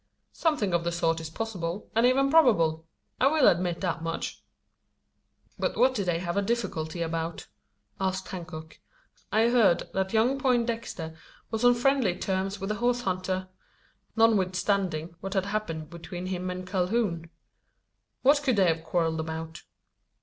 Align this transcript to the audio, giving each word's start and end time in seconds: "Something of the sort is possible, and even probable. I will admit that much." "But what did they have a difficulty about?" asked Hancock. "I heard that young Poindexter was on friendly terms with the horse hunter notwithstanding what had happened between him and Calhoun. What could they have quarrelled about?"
"Something 0.33 0.73
of 0.73 0.83
the 0.83 0.91
sort 0.91 1.19
is 1.21 1.29
possible, 1.29 1.91
and 1.95 2.07
even 2.07 2.31
probable. 2.31 2.87
I 3.19 3.27
will 3.27 3.47
admit 3.47 3.81
that 3.81 4.01
much." 4.01 4.41
"But 5.59 5.77
what 5.77 5.93
did 5.93 6.07
they 6.07 6.17
have 6.17 6.35
a 6.37 6.41
difficulty 6.41 7.03
about?" 7.03 7.45
asked 7.99 8.29
Hancock. 8.29 8.79
"I 9.31 9.49
heard 9.49 9.87
that 9.93 10.11
young 10.11 10.39
Poindexter 10.39 11.15
was 11.51 11.63
on 11.63 11.75
friendly 11.75 12.17
terms 12.17 12.59
with 12.59 12.69
the 12.69 12.75
horse 12.77 13.01
hunter 13.01 13.49
notwithstanding 14.15 15.13
what 15.19 15.35
had 15.35 15.45
happened 15.45 15.91
between 15.91 16.25
him 16.25 16.49
and 16.49 16.65
Calhoun. 16.65 17.29
What 18.23 18.41
could 18.41 18.55
they 18.55 18.73
have 18.73 18.83
quarrelled 18.83 19.19
about?" 19.19 19.61